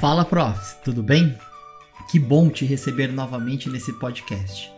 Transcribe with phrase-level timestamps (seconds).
[0.00, 1.38] Fala, profs, tudo bem?
[2.10, 4.72] Que bom te receber novamente nesse podcast.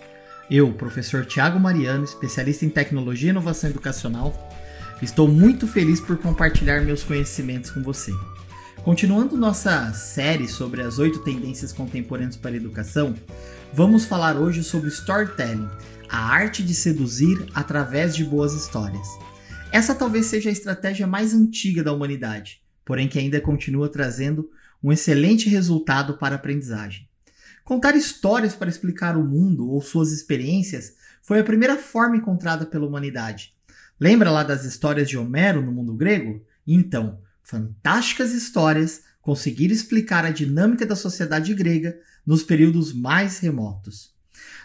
[0.50, 4.35] Eu, professor Tiago Mariano, especialista em tecnologia e inovação educacional,
[5.00, 8.11] estou muito feliz por compartilhar meus conhecimentos com você.
[8.82, 13.15] Continuando nossa série sobre as oito tendências contemporâneas para a educação,
[13.73, 15.69] vamos falar hoje sobre storytelling,
[16.09, 19.07] a arte de seduzir através de boas histórias.
[19.70, 24.51] Essa talvez seja a estratégia mais antiga da humanidade, porém que ainda continua trazendo
[24.83, 27.09] um excelente resultado para a aprendizagem.
[27.65, 32.87] Contar histórias para explicar o mundo ou suas experiências foi a primeira forma encontrada pela
[32.87, 33.55] humanidade.
[34.01, 36.45] Lembra lá das histórias de Homero no mundo grego?
[36.66, 41.96] Então, fantásticas histórias conseguiram explicar a dinâmica da sociedade grega
[42.27, 44.12] nos períodos mais remotos.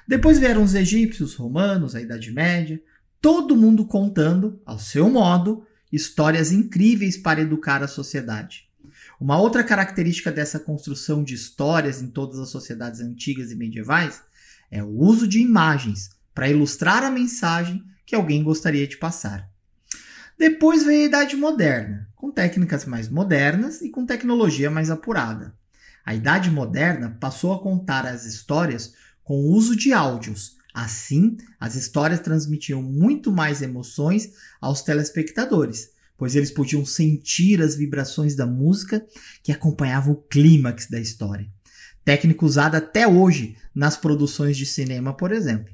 [0.08, 2.82] Depois vieram os egípcios, romanos, a Idade Média,
[3.22, 8.67] todo mundo contando, ao seu modo, histórias incríveis para educar a sociedade.
[9.20, 14.22] Uma outra característica dessa construção de histórias em todas as sociedades antigas e medievais
[14.70, 19.50] é o uso de imagens para ilustrar a mensagem que alguém gostaria de passar.
[20.38, 25.56] Depois veio a Idade Moderna, com técnicas mais modernas e com tecnologia mais apurada.
[26.06, 28.94] A Idade Moderna passou a contar as histórias
[29.24, 30.58] com o uso de áudios.
[30.72, 34.32] Assim, as histórias transmitiam muito mais emoções
[34.62, 39.06] aos telespectadores, pois eles podiam sentir as vibrações da música
[39.44, 41.48] que acompanhava o clímax da história.
[42.04, 45.74] Técnica usada até hoje nas produções de cinema, por exemplo.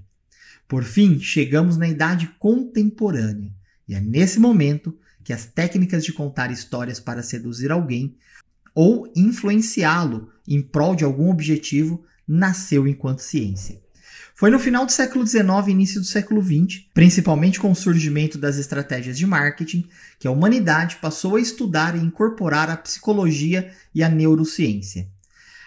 [0.67, 3.53] Por fim, chegamos na idade contemporânea,
[3.87, 8.17] e é nesse momento que as técnicas de contar histórias para seduzir alguém
[8.73, 13.82] ou influenciá-lo em prol de algum objetivo nasceu enquanto ciência.
[14.35, 18.37] Foi no final do século XIX e início do século XX, principalmente com o surgimento
[18.37, 24.01] das estratégias de marketing, que a humanidade passou a estudar e incorporar a psicologia e
[24.01, 25.07] a neurociência.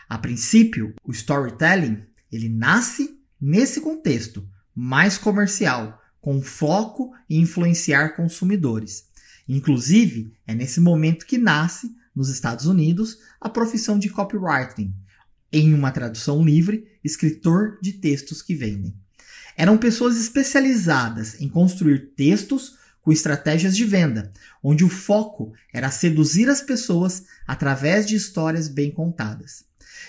[0.09, 9.05] A princípio, o storytelling ele nasce nesse contexto mais comercial, com foco em influenciar consumidores.
[9.49, 14.93] Inclusive, é nesse momento que nasce, nos Estados Unidos, a profissão de copywriting,
[15.59, 18.94] em uma tradução livre, escritor de textos que vendem.
[19.56, 26.49] Eram pessoas especializadas em construir textos com estratégias de venda, onde o foco era seduzir
[26.50, 29.65] as pessoas através de histórias bem contadas.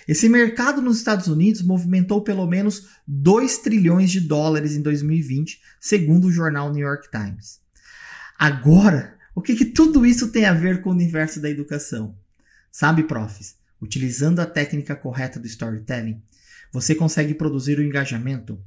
[0.08, 6.28] Esse mercado nos Estados Unidos movimentou pelo menos 2 trilhões de dólares em 2020, segundo
[6.28, 7.60] o jornal New York Times.
[8.38, 12.16] Agora, o que, que tudo isso tem a ver com o universo da educação?
[12.72, 13.56] Sabe, profs?
[13.82, 16.22] Utilizando a técnica correta do storytelling,
[16.72, 18.60] você consegue produzir um engajamento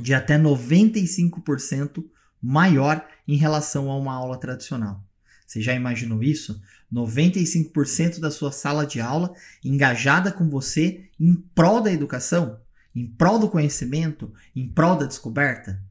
[0.00, 2.04] de até 95%
[2.40, 5.04] maior em relação a uma aula tradicional.
[5.46, 6.60] Você já imaginou isso?
[6.92, 12.58] 95% da sua sala de aula engajada com você em prol da educação,
[12.94, 15.82] em prol do conhecimento, em prol da descoberta?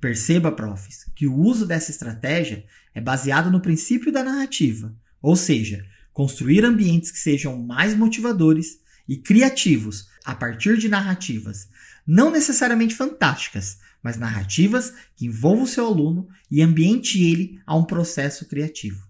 [0.00, 2.64] Perceba, profs, que o uso dessa estratégia
[2.94, 9.18] é baseado no princípio da narrativa, ou seja, construir ambientes que sejam mais motivadores e
[9.18, 11.68] criativos a partir de narrativas,
[12.06, 17.84] não necessariamente fantásticas, mas narrativas que envolvam o seu aluno e ambiente ele a um
[17.84, 19.06] processo criativo.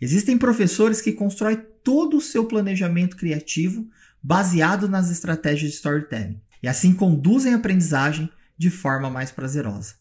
[0.00, 3.88] Existem professores que constroem todo o seu planejamento criativo
[4.20, 8.28] baseado nas estratégias de storytelling e assim conduzem a aprendizagem
[8.58, 9.94] de forma mais prazerosa.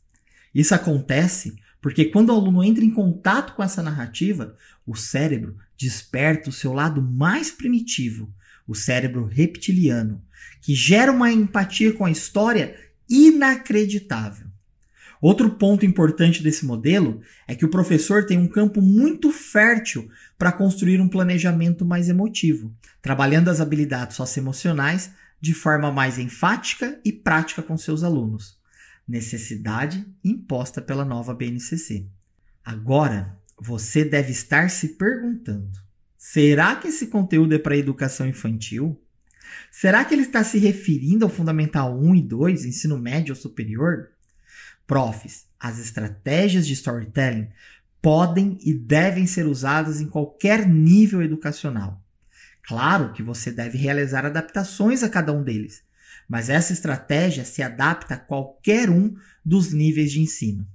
[0.51, 6.50] Isso acontece porque quando o aluno entra em contato com essa narrativa, o cérebro desperta
[6.50, 8.34] o seu lado mais primitivo,
[8.67, 10.23] o cérebro reptiliano,
[10.61, 12.75] que gera uma empatia com a história
[13.09, 14.47] inacreditável.
[15.22, 20.51] Outro ponto importante desse modelo é que o professor tem um campo muito fértil para
[20.51, 27.61] construir um planejamento mais emotivo, trabalhando as habilidades socioemocionais de forma mais enfática e prática
[27.61, 28.61] com seus alunos
[29.07, 32.07] necessidade imposta pela nova BNCC.
[32.63, 35.72] Agora, você deve estar se perguntando:
[36.18, 39.00] será que esse conteúdo é para educação infantil?
[39.72, 44.09] Será que ele está se referindo ao Fundamental 1 e 2, ensino médio ou superior?
[44.85, 47.50] Profs, as estratégias de storytelling
[48.02, 52.03] podem e devem ser usadas em qualquer nível educacional.
[52.64, 55.84] Claro que você deve realizar adaptações a cada um deles,
[56.28, 60.67] mas essa estratégia se adapta a qualquer um dos níveis de ensino.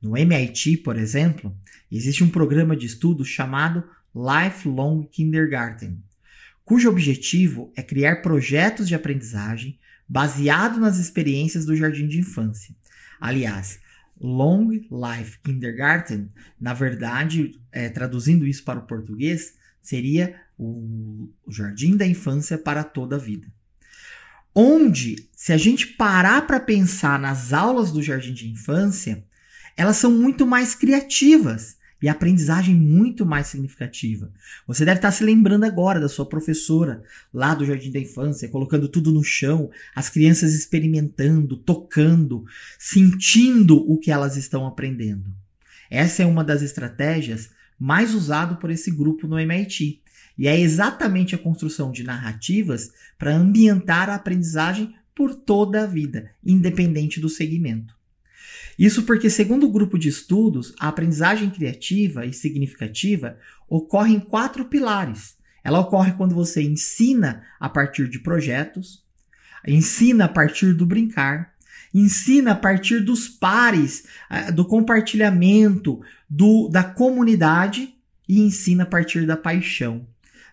[0.00, 1.54] No MIT, por exemplo,
[1.90, 6.02] existe um programa de estudo chamado Lifelong Kindergarten,
[6.64, 12.74] cujo objetivo é criar projetos de aprendizagem baseado nas experiências do jardim de infância.
[13.20, 13.78] Aliás,
[14.20, 16.30] Long Life Kindergarten,
[16.60, 23.16] na verdade, é, traduzindo isso para o português, seria o jardim da infância para toda
[23.16, 23.46] a vida.
[24.54, 29.24] Onde, se a gente parar para pensar nas aulas do jardim de infância,
[29.80, 34.30] elas são muito mais criativas e a aprendizagem muito mais significativa.
[34.66, 38.90] Você deve estar se lembrando agora da sua professora lá do Jardim da Infância, colocando
[38.90, 42.44] tudo no chão, as crianças experimentando, tocando,
[42.78, 45.34] sentindo o que elas estão aprendendo.
[45.90, 47.48] Essa é uma das estratégias
[47.78, 50.02] mais usado por esse grupo no MIT.
[50.36, 56.32] E é exatamente a construção de narrativas para ambientar a aprendizagem por toda a vida,
[56.44, 57.98] independente do segmento.
[58.78, 63.36] Isso porque, segundo o grupo de estudos, a aprendizagem criativa e significativa
[63.68, 65.36] ocorre em quatro pilares.
[65.62, 69.04] Ela ocorre quando você ensina a partir de projetos,
[69.66, 71.54] ensina a partir do brincar,
[71.92, 74.04] ensina a partir dos pares,
[74.54, 77.94] do compartilhamento, do, da comunidade
[78.28, 80.06] e ensina a partir da paixão.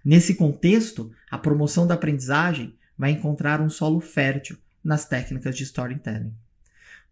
[0.04, 6.34] Nesse contexto, a promoção da aprendizagem vai encontrar um solo fértil nas técnicas de storytelling.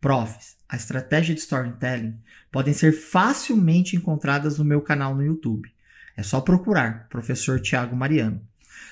[0.01, 2.15] Profs, a estratégia de storytelling
[2.51, 5.71] podem ser facilmente encontradas no meu canal no YouTube.
[6.17, 8.41] É só procurar Professor Tiago Mariano.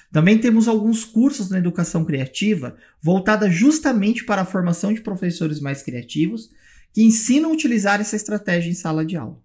[0.09, 5.81] Também temos alguns cursos na educação criativa voltada justamente para a formação de professores mais
[5.81, 6.49] criativos
[6.93, 9.37] que ensinam a utilizar essa estratégia em sala de aula.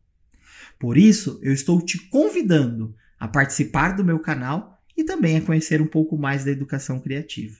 [0.79, 5.82] Por isso, eu estou te convidando a participar do meu canal e também a conhecer
[5.82, 7.56] um pouco mais da educação criativa.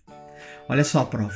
[0.69, 1.35] Olha só, prof,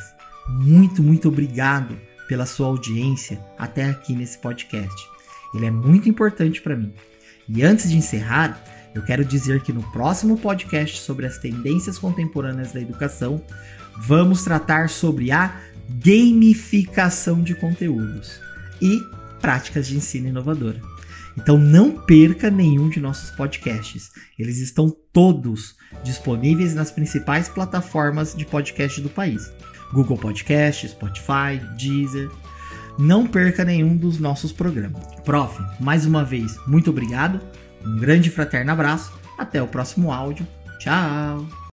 [0.49, 5.09] muito, muito obrigado pela sua audiência até aqui nesse podcast.
[5.55, 6.93] Ele é muito importante para mim.
[7.49, 8.63] E antes de encerrar,
[8.95, 13.43] eu quero dizer que no próximo podcast sobre as tendências contemporâneas da educação,
[13.99, 18.41] vamos tratar sobre a gamificação de conteúdos
[18.81, 19.01] e
[19.41, 20.92] práticas de ensino inovadora.
[21.37, 24.11] Então não perca nenhum de nossos podcasts.
[24.39, 29.51] Eles estão todos disponíveis nas principais plataformas de podcast do país.
[29.93, 32.31] Google Podcast, Spotify, Deezer.
[32.99, 35.03] Não perca nenhum dos nossos programas.
[35.25, 37.41] Prof, mais uma vez, muito obrigado.
[37.85, 39.13] Um grande fraterno abraço.
[39.39, 40.47] Até o próximo áudio.
[40.79, 41.62] Tchau!